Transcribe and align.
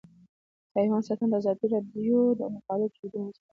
حیوان 0.77 1.01
ساتنه 1.07 1.27
د 1.31 1.33
ازادي 1.41 1.65
راډیو 1.73 2.19
د 2.39 2.41
مقالو 2.55 2.91
کلیدي 2.93 3.17
موضوع 3.19 3.31
پاتې 3.37 3.39
شوی. 3.41 3.45